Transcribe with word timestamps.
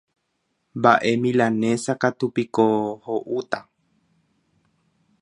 Mbaʼe 0.77 1.11
milanesa 1.21 1.91
katu 2.01 2.25
piko 2.35 2.65
hoʼúta. 3.05 3.59